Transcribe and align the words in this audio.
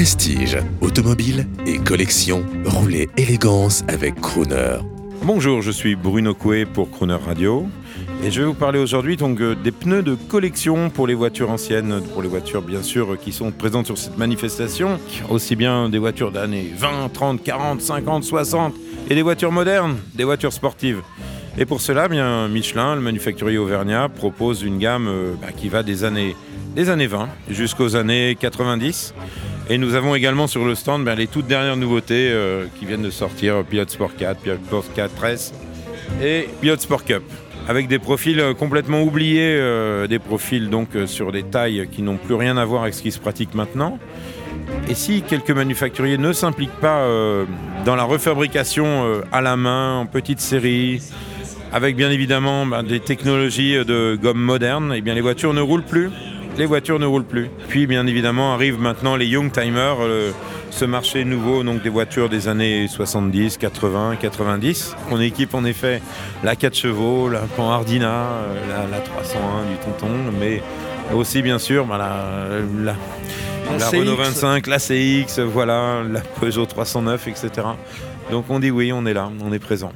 Prestige, 0.00 0.56
automobile 0.80 1.46
et 1.66 1.76
collection, 1.76 2.42
roulez 2.64 3.10
élégance 3.18 3.84
avec 3.86 4.18
Crooner. 4.18 4.78
Bonjour, 5.24 5.60
je 5.60 5.70
suis 5.70 5.94
Bruno 5.94 6.32
Coué 6.32 6.64
pour 6.64 6.90
Crooner 6.90 7.18
Radio 7.22 7.66
et 8.24 8.30
je 8.30 8.40
vais 8.40 8.46
vous 8.46 8.54
parler 8.54 8.78
aujourd'hui 8.78 9.18
donc 9.18 9.42
euh, 9.42 9.54
des 9.54 9.72
pneus 9.72 10.02
de 10.02 10.14
collection 10.14 10.88
pour 10.88 11.06
les 11.06 11.12
voitures 11.12 11.50
anciennes, 11.50 12.00
pour 12.14 12.22
les 12.22 12.28
voitures 12.28 12.62
bien 12.62 12.82
sûr 12.82 13.18
qui 13.18 13.30
sont 13.30 13.50
présentes 13.50 13.84
sur 13.84 13.98
cette 13.98 14.16
manifestation, 14.16 14.98
aussi 15.28 15.54
bien 15.54 15.90
des 15.90 15.98
voitures 15.98 16.32
d'années 16.32 16.72
20, 16.74 17.12
30, 17.12 17.42
40, 17.42 17.82
50, 17.82 18.24
60 18.24 18.74
et 19.10 19.14
des 19.14 19.20
voitures 19.20 19.52
modernes, 19.52 19.98
des 20.14 20.24
voitures 20.24 20.54
sportives. 20.54 21.02
Et 21.58 21.66
pour 21.66 21.82
cela, 21.82 22.08
bien 22.08 22.48
Michelin, 22.48 22.94
le 22.94 23.02
manufacturier 23.02 23.58
auvergnat, 23.58 24.08
propose 24.08 24.62
une 24.62 24.78
gamme 24.78 25.08
euh, 25.08 25.34
bah, 25.42 25.48
qui 25.54 25.68
va 25.68 25.82
des 25.82 26.04
années, 26.04 26.36
des 26.74 26.88
années 26.88 27.06
20 27.06 27.28
jusqu'aux 27.48 27.96
années 27.96 28.36
90. 28.38 29.14
Et 29.68 29.78
nous 29.78 29.94
avons 29.94 30.14
également 30.14 30.46
sur 30.46 30.64
le 30.64 30.74
stand 30.74 31.04
ben, 31.04 31.14
les 31.14 31.26
toutes 31.26 31.46
dernières 31.46 31.76
nouveautés 31.76 32.30
euh, 32.30 32.66
qui 32.78 32.86
viennent 32.86 33.02
de 33.02 33.10
sortir, 33.10 33.64
Pilot 33.64 33.88
Sport 33.88 34.16
4, 34.16 34.40
Pilot 34.40 34.56
Sport 34.66 34.84
4 34.94 35.24
S 35.26 35.54
et 36.22 36.48
Pilot 36.60 36.78
Sport 36.78 37.04
Cup. 37.04 37.22
Avec 37.68 37.88
des 37.88 37.98
profils 37.98 38.40
euh, 38.40 38.54
complètement 38.54 39.02
oubliés, 39.02 39.56
euh, 39.58 40.06
des 40.06 40.18
profils 40.18 40.68
donc 40.70 40.88
sur 41.06 41.30
des 41.30 41.42
tailles 41.42 41.88
qui 41.90 42.02
n'ont 42.02 42.16
plus 42.16 42.34
rien 42.34 42.56
à 42.56 42.64
voir 42.64 42.82
avec 42.82 42.94
ce 42.94 43.02
qui 43.02 43.12
se 43.12 43.20
pratique 43.20 43.54
maintenant. 43.54 43.98
Et 44.88 44.94
si 44.94 45.22
quelques 45.22 45.50
manufacturiers 45.50 46.18
ne 46.18 46.32
s'impliquent 46.32 46.80
pas 46.80 47.06
dans 47.84 47.94
la 47.94 48.02
refabrication 48.02 49.22
à 49.30 49.40
la 49.40 49.56
main, 49.56 49.98
en 49.98 50.06
petite 50.06 50.40
série, 50.40 51.00
avec 51.72 51.94
bien 51.94 52.10
évidemment 52.10 52.66
ben, 52.66 52.82
des 52.82 52.98
technologies 52.98 53.74
de 53.84 54.18
gomme 54.20 54.40
moderne, 54.40 54.92
eh 54.96 55.00
bien 55.00 55.14
les 55.14 55.20
voitures 55.20 55.54
ne 55.54 55.60
roulent 55.60 55.84
plus 55.84 56.10
les 56.60 56.66
voitures 56.66 56.98
ne 56.98 57.06
roulent 57.06 57.24
plus. 57.24 57.48
Puis 57.68 57.86
bien 57.86 58.06
évidemment 58.06 58.52
arrivent 58.52 58.78
maintenant 58.78 59.16
les 59.16 59.26
Young 59.26 59.50
Timers, 59.50 59.96
euh, 60.02 60.30
ce 60.70 60.84
marché 60.84 61.24
nouveau 61.24 61.62
donc 61.62 61.82
des 61.82 61.88
voitures 61.88 62.28
des 62.28 62.48
années 62.48 62.86
70, 62.86 63.56
80, 63.56 64.16
90. 64.20 64.94
On 65.10 65.18
équipe 65.22 65.54
en 65.54 65.64
effet 65.64 66.02
la 66.44 66.56
4 66.56 66.76
chevaux, 66.76 67.30
la 67.30 67.40
Panhardina, 67.40 68.10
euh, 68.10 68.90
la, 68.90 68.98
301 68.98 69.70
du 69.70 69.76
tonton, 69.78 70.12
mais 70.38 70.62
aussi 71.14 71.40
bien 71.40 71.58
sûr 71.58 71.86
bah, 71.86 71.96
la, 71.96 72.94
Renault 73.88 74.16
25, 74.16 74.66
la 74.66 74.78
CX, 74.78 75.40
voilà, 75.40 76.02
la 76.12 76.20
Peugeot 76.20 76.66
309, 76.66 77.26
etc. 77.26 77.50
Donc 78.30 78.44
on 78.50 78.60
dit 78.60 78.70
oui, 78.70 78.92
on 78.92 79.06
est 79.06 79.14
là, 79.14 79.30
on 79.42 79.50
est 79.50 79.58
présent. 79.58 79.92